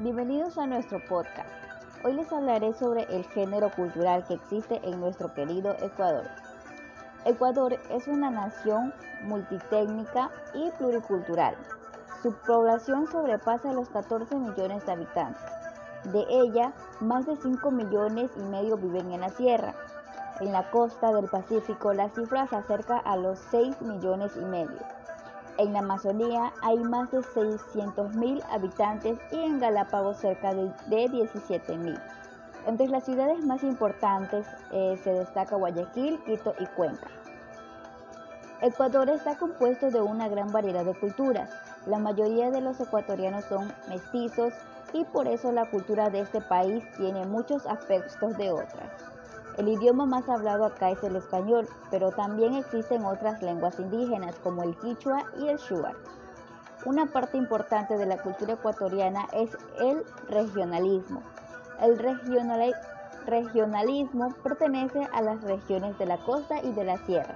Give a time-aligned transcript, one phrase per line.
[0.00, 1.50] Bienvenidos a nuestro podcast.
[2.04, 6.22] Hoy les hablaré sobre el género cultural que existe en nuestro querido Ecuador.
[7.24, 8.94] Ecuador es una nación
[9.24, 11.56] multitécnica y pluricultural.
[12.22, 15.42] Su población sobrepasa los 14 millones de habitantes.
[16.12, 19.74] De ella, más de 5 millones y medio viven en la sierra.
[20.38, 24.78] En la costa del Pacífico la cifra se acerca a los 6 millones y medio.
[25.58, 32.00] En la Amazonía hay más de 600.000 habitantes y en Galápagos cerca de, 17.000.
[32.68, 37.08] Entre las ciudades más importantes eh, se destaca Guayaquil, Quito y Cuenca.
[38.62, 41.50] Ecuador está compuesto de una gran variedad de culturas.
[41.86, 44.52] La mayoría de los ecuatorianos son mestizos
[44.92, 49.17] y por eso la cultura de este país tiene muchos aspectos de otras.
[49.58, 54.62] El idioma más hablado acá es el español, pero también existen otras lenguas indígenas como
[54.62, 55.96] el quichua y el shuar.
[56.86, 61.22] Una parte importante de la cultura ecuatoriana es el regionalismo.
[61.80, 61.98] El
[63.26, 67.34] regionalismo pertenece a las regiones de la costa y de la sierra.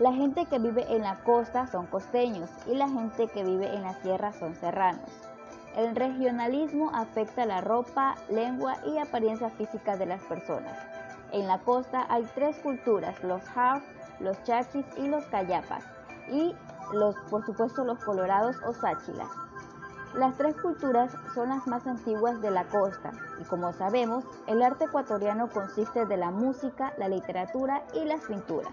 [0.00, 3.82] La gente que vive en la costa son costeños y la gente que vive en
[3.82, 5.08] la sierra son serranos.
[5.76, 10.97] El regionalismo afecta la ropa, lengua y apariencia física de las personas.
[11.32, 13.84] En la costa hay tres culturas, los Harf,
[14.20, 15.84] los Chachis y los Cayapas,
[16.30, 16.54] y
[16.92, 19.28] los, por supuesto los colorados o sáchilas.
[20.14, 24.86] Las tres culturas son las más antiguas de la costa y como sabemos, el arte
[24.86, 28.72] ecuatoriano consiste de la música, la literatura y las pinturas.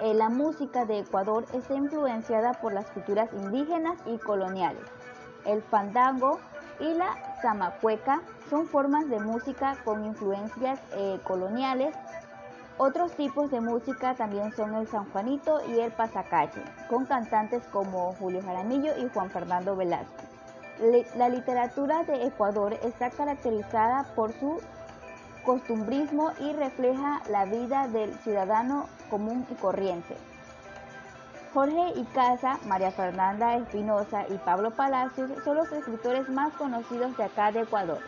[0.00, 4.84] Eh, la música de Ecuador está influenciada por las culturas indígenas y coloniales.
[5.44, 6.38] El fandango
[6.82, 11.94] y la zamacueca son formas de música con influencias eh, coloniales.
[12.76, 18.14] Otros tipos de música también son el San Juanito y el Pasacalle, con cantantes como
[18.14, 20.28] Julio Jaramillo y Juan Fernando Velázquez.
[21.16, 24.60] la literatura de Ecuador está caracterizada por su
[25.44, 30.16] costumbrismo y refleja la vida del ciudadano común y corriente.
[31.52, 37.52] Jorge Icaza, María Fernanda Espinosa y Pablo Palacios son los escritores más conocidos de acá
[37.52, 38.00] de Ecuador.